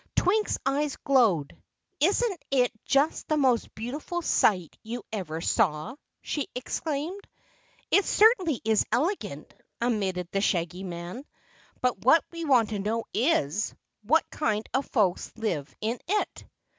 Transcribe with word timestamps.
Twink's 0.15 0.57
eyes 0.65 0.95
glowed. 0.95 1.55
"Isn't 1.99 2.39
it 2.49 2.71
just 2.85 3.27
the 3.27 3.37
most 3.37 3.75
beautiful 3.75 4.23
sight 4.23 4.75
you 4.81 5.03
ever 5.13 5.41
saw!" 5.41 5.95
she 6.23 6.47
exclaimed. 6.55 7.21
"It 7.91 8.03
certainly 8.03 8.59
is 8.65 8.83
elegant," 8.91 9.53
admitted 9.79 10.27
the 10.31 10.41
Shaggy 10.41 10.83
Man. 10.83 11.23
"But 11.81 12.03
what 12.03 12.23
we 12.31 12.45
want 12.45 12.69
to 12.69 12.79
know 12.79 13.03
is, 13.13 13.75
what 14.01 14.27
kind 14.31 14.67
of 14.73 14.87
folks 14.87 15.31
live 15.35 15.71
in 15.81 15.99
it." 16.07 16.45